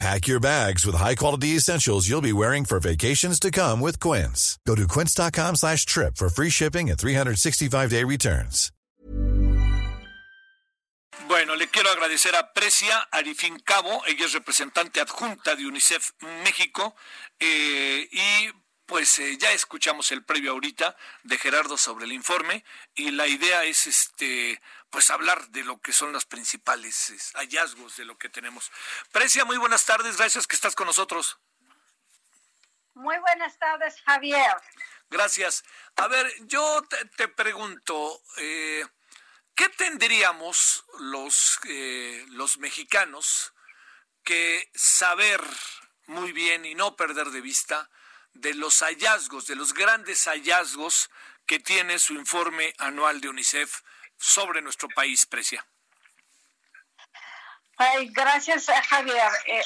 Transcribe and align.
Pack 0.00 0.26
your 0.26 0.40
bags 0.40 0.84
with 0.84 0.96
high-quality 0.96 1.56
essentials 1.56 2.08
you'll 2.08 2.20
be 2.20 2.32
wearing 2.32 2.64
for 2.64 2.80
vacations 2.80 3.38
to 3.40 3.50
come 3.50 3.80
with 3.80 4.00
Quince. 4.00 4.58
Go 4.66 4.74
to 4.74 4.88
quince.com 4.88 5.56
slash 5.56 5.86
trip 5.86 6.16
for 6.16 6.28
free 6.28 6.50
shipping 6.50 6.90
and 6.90 6.98
365-day 6.98 8.04
returns. 8.04 8.70
Bueno, 11.28 11.54
le 11.56 11.68
quiero 11.68 11.90
agradecer 11.90 12.34
a 12.34 12.52
Precia 12.52 13.08
Arifín 13.10 13.58
Cabo, 13.64 14.02
ella 14.06 14.26
es 14.26 14.32
representante 14.32 15.00
adjunta 15.00 15.54
de 15.56 15.64
UNICEF 15.64 16.10
México, 16.42 16.94
eh, 17.38 18.06
y 18.10 18.50
pues 18.86 19.18
eh, 19.18 19.38
ya 19.38 19.52
escuchamos 19.52 20.12
el 20.12 20.24
previo 20.24 20.52
ahorita 20.52 20.96
de 21.22 21.38
Gerardo 21.38 21.78
sobre 21.78 22.04
el 22.04 22.12
informe 22.12 22.64
y 22.94 23.10
la 23.12 23.26
idea 23.26 23.64
es 23.64 23.86
este 23.86 24.60
pues 24.94 25.10
hablar 25.10 25.48
de 25.48 25.64
lo 25.64 25.80
que 25.80 25.92
son 25.92 26.12
los 26.12 26.24
principales 26.24 27.32
hallazgos 27.34 27.96
de 27.96 28.04
lo 28.04 28.16
que 28.16 28.28
tenemos. 28.28 28.70
Precia, 29.10 29.44
muy 29.44 29.56
buenas 29.56 29.84
tardes, 29.84 30.16
gracias 30.16 30.46
que 30.46 30.54
estás 30.54 30.76
con 30.76 30.86
nosotros. 30.86 31.36
Muy 32.94 33.18
buenas 33.18 33.58
tardes, 33.58 34.00
Javier. 34.02 34.54
Gracias. 35.10 35.64
A 35.96 36.06
ver, 36.06 36.32
yo 36.46 36.80
te, 37.16 37.26
pregunto, 37.26 38.22
eh, 38.36 38.86
¿qué 39.56 39.68
tendríamos 39.70 40.84
los, 41.00 41.58
eh, 41.64 42.24
los 42.28 42.58
mexicanos 42.58 43.52
que 44.22 44.70
saber 44.76 45.42
muy 46.06 46.30
bien 46.30 46.64
y 46.64 46.76
no 46.76 46.94
perder 46.94 47.30
de 47.30 47.40
vista 47.40 47.90
de 48.32 48.54
los 48.54 48.78
hallazgos, 48.78 49.48
de 49.48 49.56
los 49.56 49.74
grandes 49.74 50.28
hallazgos 50.28 51.10
que 51.46 51.58
tiene 51.58 51.98
su 51.98 52.14
informe 52.14 52.74
anual 52.78 53.20
de 53.20 53.28
UNICEF 53.28 53.82
sobre 54.24 54.62
nuestro 54.62 54.88
país, 54.88 55.26
Precia? 55.26 55.62
gracias, 58.12 58.70
Javier. 58.88 59.30
Eh, 59.46 59.60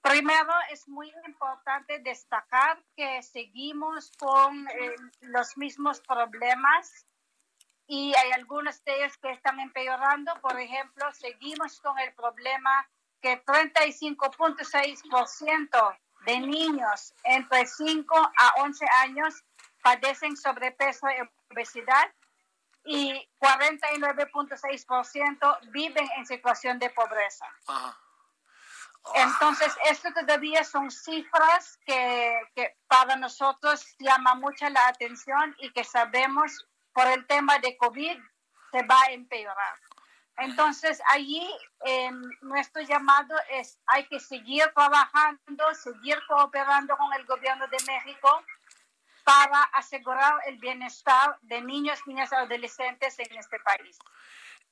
primero, 0.00 0.52
es 0.70 0.86
muy 0.86 1.12
importante 1.26 1.98
destacar 1.98 2.80
que 2.94 3.20
seguimos 3.22 4.12
con 4.16 4.68
eh, 4.68 4.94
los 5.22 5.56
mismos 5.56 6.00
problemas 6.00 7.04
y 7.88 8.14
hay 8.14 8.30
algunos 8.30 8.84
de 8.84 8.94
ellos 8.96 9.18
que 9.18 9.32
están 9.32 9.58
empeorando. 9.58 10.32
Por 10.40 10.60
ejemplo, 10.60 11.10
seguimos 11.12 11.80
con 11.80 11.98
el 11.98 12.14
problema 12.14 12.88
que 13.20 13.44
35.6% 13.44 15.98
de 16.26 16.38
niños 16.38 17.12
entre 17.24 17.66
5 17.66 18.16
a 18.16 18.54
11 18.62 18.86
años 19.02 19.42
padecen 19.82 20.36
sobrepeso 20.36 21.08
y 21.08 21.16
obesidad 21.52 22.12
y 22.84 23.28
49.6% 23.40 25.58
viven 25.70 26.08
en 26.16 26.26
situación 26.26 26.78
de 26.78 26.90
pobreza. 26.90 27.46
Entonces, 29.14 29.74
esto 29.88 30.12
todavía 30.12 30.62
son 30.64 30.90
cifras 30.90 31.78
que, 31.86 32.38
que, 32.54 32.76
para 32.86 33.16
nosotros 33.16 33.82
llama 33.98 34.34
mucho 34.34 34.68
la 34.68 34.88
atención 34.88 35.56
y 35.60 35.72
que 35.72 35.84
sabemos 35.84 36.66
por 36.92 37.06
el 37.06 37.26
tema 37.26 37.58
de 37.58 37.74
COVID 37.76 38.18
se 38.70 38.82
va 38.82 39.00
a 39.06 39.12
empeorar. 39.12 39.78
Entonces, 40.40 41.02
allí 41.10 41.46
em, 41.84 42.22
nuestro 42.40 42.82
llamado 42.82 43.34
es, 43.50 43.78
hay 43.86 44.06
que 44.06 44.18
seguir 44.18 44.64
trabajando, 44.74 45.74
seguir 45.74 46.18
cooperando 46.26 46.96
con 46.96 47.12
el 47.14 47.26
gobierno 47.26 47.66
de 47.68 47.76
México 47.86 48.42
para 49.24 49.62
asegurar 49.74 50.34
el 50.46 50.58
bienestar 50.58 51.38
de 51.42 51.60
niños, 51.60 52.00
niñas 52.06 52.30
y 52.32 52.34
adolescentes 52.34 53.18
en 53.18 53.36
este 53.36 53.58
país. 53.60 53.98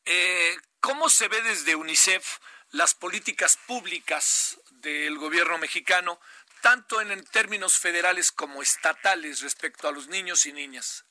Eh, 0.05 0.57
¿Cómo 0.81 1.09
se 1.09 1.29
ve 1.29 1.43
desde 1.43 1.75
UNICEF 1.75 2.39
las 2.71 2.95
políticas 2.95 3.57
públicas 3.67 4.61
del 4.71 5.19
gobierno 5.19 5.59
mexicano, 5.59 6.21
tanto 6.63 7.01
en 7.01 7.25
términos 7.27 7.79
federales 7.79 8.33
como 8.33 8.63
estatales 8.63 9.41
respecto 9.41 9.89
a 9.89 9.93
los 9.93 10.09
niños 10.09 10.47
y 10.47 10.53
niñas? 10.53 11.05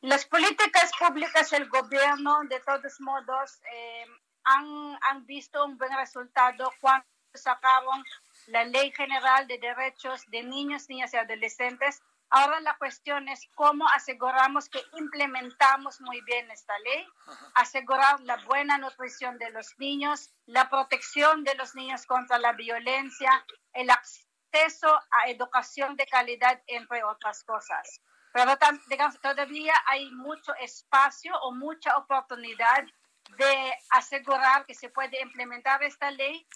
Las 0.00 0.24
políticas 0.26 0.90
públicas 0.98 1.50
del 1.50 1.68
gobierno, 1.68 2.40
de 2.44 2.60
todos 2.60 3.00
modos, 3.00 3.58
eh, 3.72 4.06
han, 4.44 4.98
han, 5.02 5.26
visto 5.26 5.64
un 5.64 5.76
buen 5.76 5.94
resultado 5.96 6.72
cuando 6.80 7.04
sacaron 7.34 8.04
la 8.48 8.64
Ley 8.64 8.90
General 8.92 9.46
de 9.46 9.58
Derechos 9.58 10.24
de 10.28 10.42
Niños, 10.42 10.88
Niñas 10.88 11.12
y 11.12 11.18
Adolescentes. 11.18 12.02
Ahora 12.30 12.60
la 12.60 12.76
cuestión 12.78 13.28
es 13.28 13.48
cómo 13.54 13.86
aseguramos 13.88 14.68
que 14.68 14.80
implementamos 14.98 16.00
muy 16.00 16.20
bien 16.22 16.50
esta 16.50 16.78
ley, 16.80 17.06
asegurar 17.54 18.20
la 18.20 18.36
buena 18.44 18.78
nutrición 18.78 19.38
de 19.38 19.50
los 19.50 19.78
niños, 19.78 20.30
la 20.46 20.68
protección 20.68 21.44
de 21.44 21.54
los 21.54 21.74
niños 21.74 22.06
contra 22.06 22.38
la 22.38 22.52
violencia, 22.52 23.30
el 23.72 23.88
acceso 23.90 24.98
a 25.10 25.28
educación 25.28 25.96
de 25.96 26.06
calidad, 26.06 26.62
entre 26.66 27.04
otras 27.04 27.44
cosas. 27.44 28.00
Pero 28.32 28.52
digamos, 28.88 29.18
todavía 29.20 29.74
hay 29.86 30.10
mucho 30.10 30.54
espacio 30.56 31.34
o 31.42 31.52
mucha 31.52 31.96
oportunidad 31.96 32.84
de 33.36 33.74
asegurar 33.90 34.64
que 34.66 34.74
se 34.74 34.88
puede 34.90 35.20
implementar 35.20 35.82
esta 35.82 36.10
ley 36.10 36.46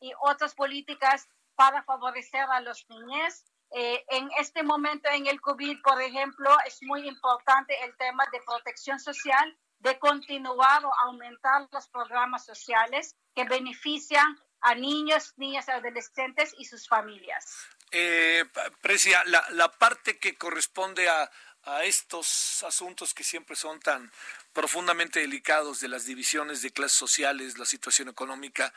y 0.00 0.12
otras 0.20 0.54
políticas 0.54 1.28
para 1.56 1.82
favorecer 1.82 2.44
a 2.50 2.60
los 2.60 2.86
niños. 2.88 3.44
Eh, 3.72 4.04
en 4.10 4.30
este 4.38 4.62
momento 4.62 5.08
en 5.10 5.26
el 5.26 5.40
COVID, 5.40 5.82
por 5.82 6.00
ejemplo, 6.00 6.50
es 6.66 6.78
muy 6.82 7.08
importante 7.08 7.74
el 7.84 7.96
tema 7.96 8.24
de 8.30 8.40
protección 8.46 9.00
social, 9.00 9.58
de 9.80 9.98
continuar 9.98 10.84
o 10.84 10.94
aumentar 11.00 11.68
los 11.72 11.88
programas 11.88 12.44
sociales 12.44 13.16
que 13.34 13.44
benefician 13.44 14.38
a 14.60 14.74
niños, 14.74 15.34
niñas, 15.36 15.68
adolescentes 15.68 16.54
y 16.58 16.64
sus 16.64 16.88
familias. 16.88 17.66
Eh, 17.90 18.44
Precia, 18.80 19.22
la, 19.26 19.44
la, 19.50 19.70
parte 19.70 20.18
que 20.18 20.36
corresponde 20.36 21.08
a, 21.08 21.30
a, 21.64 21.84
estos 21.84 22.64
asuntos 22.64 23.14
que 23.14 23.22
siempre 23.22 23.54
son 23.54 23.78
tan 23.80 24.10
profundamente 24.52 25.20
delicados 25.20 25.80
de 25.80 25.88
las 25.88 26.04
divisiones 26.04 26.62
de 26.62 26.72
clases 26.72 26.98
sociales, 26.98 27.58
la 27.58 27.66
situación 27.66 28.08
económica, 28.08 28.72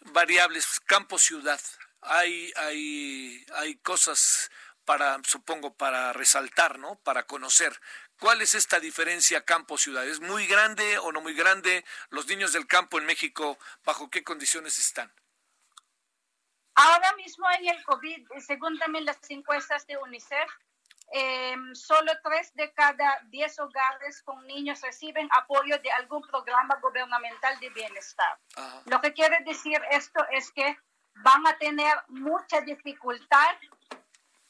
variables, 0.00 0.80
campo-ciudad, 0.80 1.60
hay, 2.04 2.52
hay, 2.56 3.46
hay 3.54 3.76
cosas 3.76 4.50
para, 4.84 5.20
supongo, 5.24 5.74
para 5.74 6.12
resaltar, 6.12 6.78
¿no? 6.78 6.96
Para 7.00 7.26
conocer. 7.26 7.80
¿Cuál 8.18 8.42
es 8.42 8.54
esta 8.54 8.80
diferencia 8.80 9.44
campo-ciudad? 9.44 10.06
¿Es 10.06 10.20
muy 10.20 10.46
grande 10.46 10.98
o 10.98 11.12
no 11.12 11.20
muy 11.20 11.34
grande? 11.34 11.84
¿Los 12.10 12.26
niños 12.26 12.52
del 12.52 12.66
campo 12.66 12.98
en 12.98 13.06
México, 13.06 13.58
bajo 13.84 14.10
qué 14.10 14.22
condiciones 14.22 14.78
están? 14.78 15.12
Ahora 16.76 17.14
mismo 17.16 17.46
en 17.58 17.68
el 17.68 17.84
COVID, 17.84 18.26
según 18.44 18.78
también 18.78 19.04
las 19.04 19.18
encuestas 19.30 19.86
de 19.86 19.96
UNICEF, 19.96 20.50
eh, 21.12 21.54
solo 21.74 22.10
tres 22.22 22.52
de 22.54 22.72
cada 22.72 23.20
diez 23.26 23.58
hogares 23.58 24.22
con 24.22 24.44
niños 24.46 24.80
reciben 24.80 25.28
apoyo 25.32 25.78
de 25.78 25.90
algún 25.92 26.22
programa 26.22 26.76
gubernamental 26.80 27.60
de 27.60 27.68
bienestar. 27.70 28.38
Lo 28.86 29.00
que 29.00 29.12
quiere 29.12 29.38
decir 29.44 29.80
esto 29.90 30.24
es 30.30 30.50
que 30.50 30.76
van 31.16 31.46
a 31.46 31.56
tener 31.58 31.94
mucha 32.08 32.60
dificultad 32.60 33.56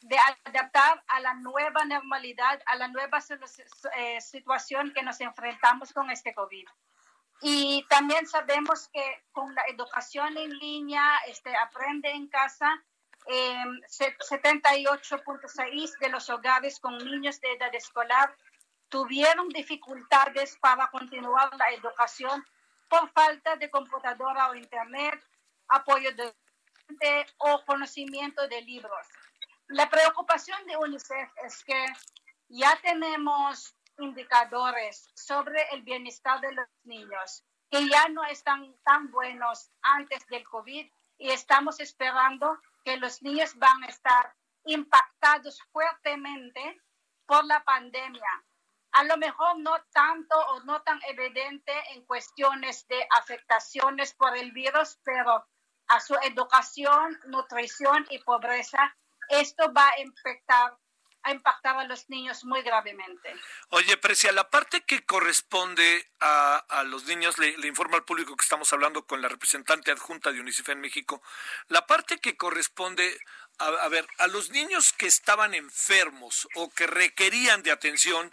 de 0.00 0.16
adaptar 0.44 1.02
a 1.08 1.20
la 1.20 1.34
nueva 1.34 1.84
normalidad, 1.84 2.60
a 2.66 2.76
la 2.76 2.88
nueva 2.88 3.18
eh, 3.96 4.20
situación 4.20 4.92
que 4.92 5.02
nos 5.02 5.20
enfrentamos 5.20 5.92
con 5.92 6.10
este 6.10 6.34
COVID. 6.34 6.66
Y 7.40 7.86
también 7.88 8.26
sabemos 8.26 8.88
que 8.92 9.24
con 9.32 9.54
la 9.54 9.62
educación 9.68 10.36
en 10.36 10.50
línea, 10.58 11.02
este, 11.26 11.56
aprende 11.56 12.10
en 12.10 12.28
casa, 12.28 12.84
eh, 13.26 13.64
78.6 13.88 15.98
de 15.98 16.08
los 16.10 16.28
hogares 16.28 16.78
con 16.80 16.98
niños 16.98 17.40
de 17.40 17.52
edad 17.52 17.74
escolar 17.74 18.36
tuvieron 18.90 19.48
dificultades 19.48 20.58
para 20.58 20.90
continuar 20.90 21.48
la 21.56 21.70
educación 21.70 22.44
por 22.88 23.08
falta 23.10 23.56
de 23.56 23.70
computadora 23.70 24.50
o 24.50 24.54
internet, 24.54 25.18
apoyo 25.68 26.14
de 26.14 26.34
o 27.38 27.64
conocimiento 27.64 28.46
de 28.48 28.62
libros. 28.62 29.06
La 29.68 29.88
preocupación 29.88 30.64
de 30.66 30.76
UNICEF 30.76 31.30
es 31.44 31.64
que 31.64 31.86
ya 32.48 32.78
tenemos 32.82 33.74
indicadores 33.98 35.08
sobre 35.14 35.62
el 35.72 35.82
bienestar 35.82 36.40
de 36.40 36.52
los 36.52 36.68
niños 36.84 37.44
que 37.70 37.88
ya 37.88 38.08
no 38.08 38.24
están 38.24 38.74
tan 38.84 39.10
buenos 39.10 39.70
antes 39.82 40.26
del 40.28 40.44
COVID 40.44 40.86
y 41.18 41.30
estamos 41.30 41.80
esperando 41.80 42.60
que 42.84 42.96
los 42.98 43.22
niños 43.22 43.56
van 43.56 43.82
a 43.82 43.86
estar 43.86 44.34
impactados 44.64 45.60
fuertemente 45.72 46.80
por 47.26 47.44
la 47.46 47.62
pandemia. 47.64 48.44
a 48.96 49.02
lo 49.02 49.16
mejor 49.16 49.58
no 49.58 49.74
tanto 49.92 50.36
o 50.52 50.60
no 50.60 50.80
tan 50.82 51.00
evidente 51.08 51.72
en 51.90 52.04
cuestiones 52.06 52.86
de 52.86 53.04
afectaciones 53.10 54.14
por 54.14 54.36
el 54.36 54.52
virus, 54.52 55.00
pero 55.02 55.44
a 55.88 56.00
su 56.00 56.14
educación, 56.22 57.18
nutrición 57.26 58.06
y 58.10 58.18
pobreza, 58.20 58.94
esto 59.28 59.72
va 59.72 59.88
a 59.88 60.00
impactar 60.00 60.76
ha 61.24 61.32
impactado 61.32 61.80
a 61.80 61.84
los 61.84 62.08
niños 62.10 62.44
muy 62.44 62.62
gravemente. 62.62 63.34
Oye, 63.70 63.96
Precia, 63.96 64.30
la 64.30 64.50
parte 64.50 64.82
que 64.82 65.04
corresponde 65.04 66.06
a, 66.20 66.84
los 66.86 67.04
niños, 67.04 67.38
le, 67.38 67.56
le, 67.56 67.66
informo 67.66 67.96
al 67.96 68.04
público 68.04 68.36
que 68.36 68.44
estamos 68.44 68.70
hablando 68.72 69.06
con 69.06 69.22
la 69.22 69.28
representante 69.28 69.90
adjunta 69.90 70.32
de 70.32 70.40
UNICEF 70.40 70.68
en 70.68 70.80
México, 70.80 71.22
la 71.68 71.86
parte 71.86 72.18
que 72.18 72.36
corresponde, 72.36 73.18
a, 73.58 73.68
a 73.68 73.88
ver, 73.88 74.06
a 74.18 74.26
los 74.26 74.50
niños 74.50 74.92
que 74.92 75.06
estaban 75.06 75.54
enfermos 75.54 76.46
o 76.56 76.70
que 76.70 76.86
requerían 76.86 77.62
de 77.62 77.72
atención 77.72 78.32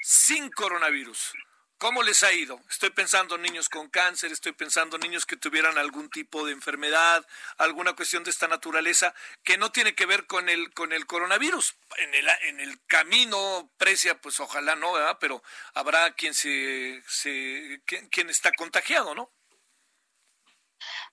sin 0.00 0.50
coronavirus. 0.50 1.34
¿Cómo 1.80 2.02
les 2.02 2.22
ha 2.24 2.32
ido? 2.34 2.60
Estoy 2.68 2.90
pensando 2.90 3.36
en 3.36 3.42
niños 3.42 3.70
con 3.70 3.88
cáncer, 3.88 4.30
estoy 4.30 4.52
pensando 4.52 4.96
en 4.96 5.00
niños 5.00 5.24
que 5.24 5.38
tuvieran 5.38 5.78
algún 5.78 6.10
tipo 6.10 6.44
de 6.44 6.52
enfermedad, 6.52 7.26
alguna 7.56 7.94
cuestión 7.94 8.22
de 8.22 8.28
esta 8.28 8.46
naturaleza 8.48 9.14
que 9.42 9.56
no 9.56 9.72
tiene 9.72 9.94
que 9.94 10.04
ver 10.04 10.26
con 10.26 10.50
el 10.50 10.74
con 10.74 10.92
el 10.92 11.06
coronavirus. 11.06 11.74
En 11.96 12.12
el 12.14 12.28
en 12.42 12.60
el 12.60 12.84
camino 12.84 13.72
precia, 13.78 14.20
pues 14.20 14.40
ojalá 14.40 14.76
no, 14.76 14.92
¿verdad? 14.92 15.16
Pero 15.18 15.42
habrá 15.72 16.12
quien 16.12 16.34
se, 16.34 17.02
se 17.08 17.80
quien, 17.86 18.28
está 18.28 18.52
contagiado, 18.52 19.14
¿no? 19.14 19.32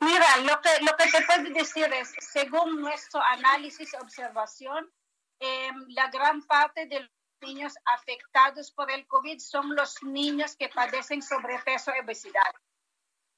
Mira, 0.02 0.36
lo 0.40 0.60
que 0.60 0.82
lo 0.82 0.98
que 0.98 1.10
te 1.10 1.22
puedo 1.22 1.44
decir 1.54 1.94
es, 1.94 2.14
según 2.20 2.82
nuestro 2.82 3.22
análisis 3.24 3.94
y 3.94 3.96
observación, 3.96 4.92
eh, 5.40 5.72
la 5.88 6.10
gran 6.10 6.46
parte 6.46 6.88
del 6.88 7.10
niños 7.42 7.74
afectados 7.86 8.72
por 8.72 8.92
el 8.92 9.06
COVID 9.08 9.40
son 9.40 9.76
los 9.76 10.02
niños 10.04 10.56
que 10.56 10.70
padecen 10.70 11.22
sobrepeso 11.22 11.92
y 11.96 12.00
obesidad. 12.00 12.54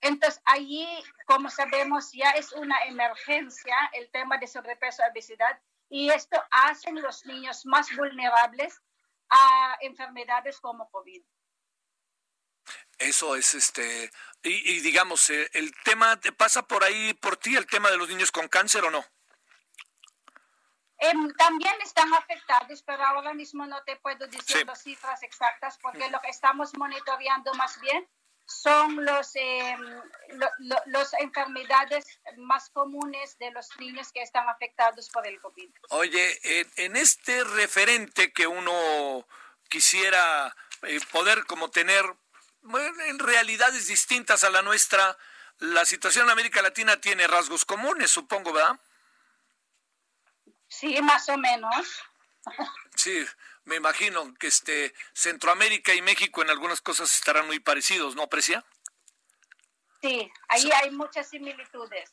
Entonces, 0.01 0.42
allí, 0.46 0.88
como 1.25 1.50
sabemos, 1.50 2.12
ya 2.13 2.31
es 2.31 2.54
una 2.54 2.80
emergencia 2.86 3.75
el 3.94 4.10
tema 4.12 4.38
de 4.38 4.48
sobrepeso 4.48 5.01
y 5.06 5.12
obesidad 5.12 5.62
y 5.90 6.10
esto 6.10 6.42
hace 6.51 6.92
los 6.92 7.25
niños 7.25 7.66
más 7.66 7.94
vulnerables 7.96 8.80
a 9.30 9.78
enfermedades 9.81 10.60
como 10.60 10.90
COVID. 10.90 11.22
Eso 12.98 13.36
es 13.36 13.54
este, 13.54 14.12
y, 14.44 14.74
y 14.74 14.80
digamos, 14.81 15.30
eh, 15.30 15.50
el 15.54 15.74
tema, 15.84 16.19
¿pasa 16.38 16.68
por 16.68 16.84
ahí 16.84 17.13
por 17.16 17.38
ti 17.38 17.56
el 17.56 17.66
tema 17.66 17.90
de 17.90 17.98
los 17.98 18.10
niños 18.10 18.31
con 18.31 18.48
cáncer 18.48 18.84
o 18.84 18.92
no? 18.92 19.04
Em, 21.00 21.31
también 21.36 21.74
están 21.81 22.13
afectados, 22.13 22.84
pero 22.84 23.06
ahora 23.06 23.34
mismo 23.34 23.66
no 23.66 23.81
te 23.84 23.96
puedo 23.98 24.28
decir 24.28 24.66
las 24.66 24.84
cifras 24.84 25.24
exactas 25.24 25.78
porque 25.81 26.10
lo 26.10 26.19
que 26.19 26.30
estamos 26.30 26.75
monitoreando 26.78 27.54
más 27.54 27.80
bien 27.80 28.06
son 28.46 29.06
los, 29.06 29.36
eh, 29.36 29.78
las 30.88 31.13
enfermedades 31.19 32.06
más 32.38 32.69
comunes 32.72 33.38
de 33.38 33.51
los 33.51 33.69
niños 33.80 34.12
que 34.12 34.24
están 34.24 34.50
afectados 34.50 35.10
por 35.10 35.25
el 35.25 35.40
COVID. 35.40 35.69
Oye, 35.92 36.40
en, 36.75 36.98
este 36.98 37.44
referente 37.44 38.34
que 38.34 38.48
uno 38.48 39.25
quisiera 39.69 40.54
eh, 40.81 41.00
poder 41.12 41.45
como 41.45 41.69
tener 41.69 42.04
en 43.07 43.19
realidades 43.19 43.88
distintas 43.88 44.44
a 44.44 44.50
la 44.50 44.63
nuestra, 44.63 45.18
la 45.60 45.86
situación 45.86 46.25
en 46.25 46.31
América 46.31 46.62
Latina 46.62 47.00
tiene 47.00 47.28
rasgos 47.28 47.63
comunes, 47.63 48.10
supongo, 48.12 48.52
¿verdad? 48.52 48.80
Sí, 50.69 51.01
más 51.01 51.27
o 51.30 51.38
menos. 51.38 52.04
Sí, 52.95 53.25
me 53.66 53.75
imagino 53.75 54.33
que 54.36 54.48
este 54.48 54.94
Centroamérica 55.13 55.94
y 55.94 56.01
México 56.01 56.42
en 56.42 56.50
algunas 56.50 56.81
cosas 56.81 57.13
estarán 57.13 57.48
muy 57.48 57.60
parecidos, 57.60 58.16
¿no, 58.16 58.27
Precia? 58.27 58.63
Sí, 60.01 60.31
ahí 60.48 60.71
hay 60.71 60.92
muchas 60.92 61.30
similitudes. 61.30 62.10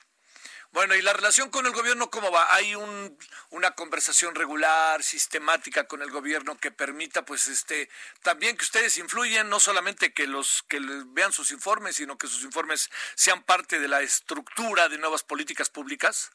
Bueno, 0.73 0.95
¿y 0.95 1.03
la 1.03 1.13
relación 1.13 1.49
con 1.51 1.65
el 1.65 1.73
gobierno 1.73 2.11
cómo 2.11 2.31
va? 2.31 2.55
¿Hay 2.55 2.75
un, 2.75 3.17
una 3.51 3.71
conversación 3.71 4.35
regular, 4.35 5.03
sistemática 5.03 5.87
con 5.87 6.03
el 6.03 6.11
gobierno 6.11 6.59
que 6.59 6.71
permita, 6.71 7.25
pues, 7.25 7.47
este, 7.47 7.89
también 8.23 8.57
que 8.57 8.65
ustedes 8.65 8.99
influyen, 8.99 9.49
no 9.49 9.61
solamente 9.61 10.13
que 10.13 10.27
los 10.27 10.65
que 10.69 10.81
vean 11.07 11.33
sus 11.33 11.51
informes, 11.53 11.97
sino 11.97 12.19
que 12.19 12.27
sus 12.27 12.43
informes 12.43 12.91
sean 13.15 13.43
parte 13.43 13.79
de 13.79 13.89
la 13.89 14.03
estructura 14.03 14.89
de 14.89 14.99
nuevas 14.99 15.23
políticas 15.23 15.71
públicas? 15.71 16.33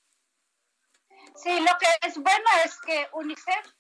Sí, 1.35 1.59
lo 1.59 1.77
que 1.77 2.07
es 2.07 2.15
bueno 2.15 2.45
es 2.65 2.79
que 2.81 3.07
UNICEF 3.13 3.73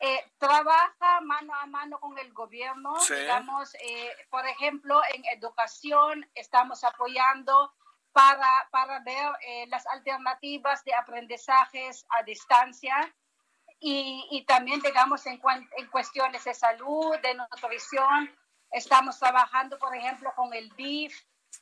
eh, 0.00 0.32
trabaja 0.38 1.20
mano 1.20 1.54
a 1.54 1.66
mano 1.66 2.00
con 2.00 2.18
el 2.18 2.32
gobierno. 2.32 2.94
Digamos, 3.08 3.74
eh, 3.74 4.10
por 4.30 4.46
ejemplo, 4.46 5.00
en 5.14 5.24
educación 5.26 6.28
estamos 6.34 6.82
apoyando 6.84 7.72
para, 8.12 8.68
para 8.70 9.00
ver 9.00 9.32
eh, 9.46 9.66
las 9.68 9.86
alternativas 9.86 10.84
de 10.84 10.94
aprendizajes 10.94 12.04
a 12.10 12.22
distancia 12.24 13.14
y, 13.78 14.26
y 14.30 14.44
también, 14.44 14.80
digamos, 14.80 15.26
en, 15.26 15.40
en 15.76 15.86
cuestiones 15.88 16.44
de 16.44 16.54
salud, 16.54 17.16
de 17.22 17.34
nutrición. 17.34 18.36
Estamos 18.70 19.18
trabajando, 19.18 19.78
por 19.78 19.94
ejemplo, 19.94 20.32
con 20.34 20.52
el 20.54 20.70
BIF, 20.74 21.14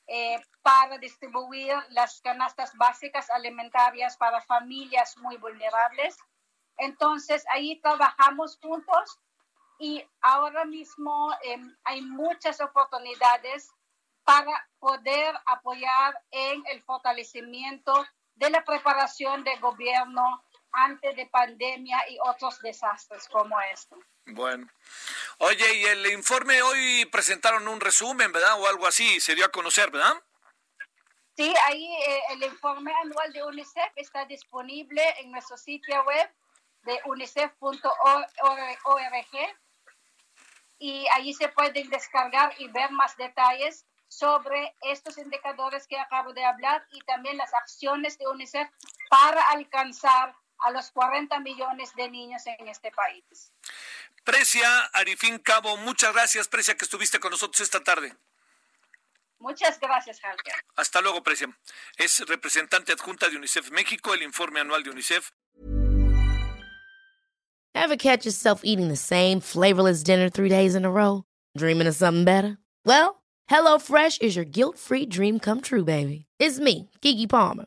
eh, 0.06 0.40
para 0.62 0.98
distribuir 0.98 1.74
las 1.90 2.20
canastas 2.20 2.76
básicas 2.76 3.30
alimentarias 3.30 4.16
para 4.16 4.40
familias 4.42 5.16
muy 5.18 5.36
vulnerables. 5.36 6.16
Entonces, 6.76 7.44
ahí 7.50 7.80
trabajamos 7.80 8.58
juntos 8.60 9.18
y 9.78 10.04
ahora 10.20 10.64
mismo 10.64 11.32
em, 11.42 11.74
hay 11.84 12.02
muchas 12.02 12.60
oportunidades 12.60 13.70
para 14.24 14.68
poder 14.78 15.34
apoyar 15.46 16.20
en 16.30 16.62
el 16.66 16.82
fortalecimiento 16.82 18.06
de 18.34 18.50
la 18.50 18.64
preparación 18.64 19.44
del 19.44 19.58
gobierno 19.60 20.42
antes 20.72 21.16
de 21.16 21.26
pandemia 21.26 21.98
y 22.08 22.18
otros 22.24 22.60
desastres 22.60 23.28
como 23.28 23.60
este. 23.72 23.96
Bueno. 24.26 24.68
Oye, 25.38 25.74
y 25.74 25.84
el 25.84 26.06
informe 26.12 26.62
hoy 26.62 27.04
presentaron 27.06 27.66
un 27.68 27.80
resumen, 27.80 28.32
¿verdad? 28.32 28.60
O 28.60 28.66
algo 28.66 28.86
así, 28.86 29.20
se 29.20 29.34
dio 29.34 29.46
a 29.46 29.50
conocer, 29.50 29.90
¿verdad? 29.90 30.14
Sí, 31.36 31.54
ahí 31.66 31.86
eh, 31.86 32.22
el 32.32 32.42
informe 32.44 32.92
anual 33.02 33.32
de 33.32 33.42
UNICEF 33.42 33.92
está 33.96 34.24
disponible 34.26 35.02
en 35.20 35.32
nuestro 35.32 35.56
sitio 35.56 36.04
web 36.04 36.30
de 36.82 37.00
unicef.org 37.06 37.80
y 40.78 41.06
ahí 41.14 41.34
se 41.34 41.48
pueden 41.48 41.88
descargar 41.90 42.54
y 42.58 42.68
ver 42.68 42.90
más 42.90 43.16
detalles 43.16 43.86
sobre 44.08 44.74
estos 44.82 45.18
indicadores 45.18 45.86
que 45.86 45.98
acabo 45.98 46.32
de 46.32 46.44
hablar 46.44 46.84
y 46.90 47.00
también 47.00 47.36
las 47.36 47.54
acciones 47.54 48.18
de 48.18 48.26
UNICEF 48.26 48.68
para 49.08 49.42
alcanzar 49.50 50.34
a 50.60 50.70
los 50.70 50.90
40 50.90 51.40
millones 51.40 51.94
de 51.96 52.08
niños 52.08 52.42
en 52.46 52.68
este 52.68 52.90
país. 52.90 53.52
Precia 54.24 54.68
Arifín 54.92 55.38
Cabo, 55.38 55.76
muchas 55.78 56.12
gracias, 56.12 56.48
Precia, 56.48 56.76
que 56.76 56.84
estuviste 56.84 57.18
con 57.18 57.30
nosotros 57.30 57.60
esta 57.60 57.82
tarde. 57.82 58.14
Muchas 59.38 59.80
gracias, 59.80 60.20
Javier. 60.20 60.54
Hasta 60.76 61.00
luego, 61.00 61.22
Precia. 61.22 61.48
Es 61.96 62.20
representante 62.28 62.92
adjunta 62.92 63.28
de 63.30 63.36
UNICEF 63.36 63.70
México, 63.70 64.12
el 64.12 64.22
informe 64.22 64.60
anual 64.60 64.82
de 64.82 64.90
UNICEF. 64.90 65.30
Ever 67.74 67.96
catch 67.96 68.26
yourself 68.26 68.60
eating 68.64 68.88
the 68.88 68.96
same 68.96 69.40
flavorless 69.40 70.02
dinner 70.02 70.28
three 70.28 70.50
days 70.50 70.74
in 70.74 70.84
a 70.84 70.90
row? 70.90 71.24
Dreaming 71.56 71.86
of 71.86 71.94
something 71.94 72.24
better? 72.24 72.58
Well, 72.84 73.22
HelloFresh 73.50 74.20
is 74.20 74.36
your 74.36 74.44
guilt-free 74.44 75.06
dream 75.06 75.38
come 75.38 75.60
true, 75.62 75.84
baby. 75.84 76.26
It's 76.38 76.60
me, 76.60 76.90
Kiki 77.00 77.26
Palmer. 77.26 77.66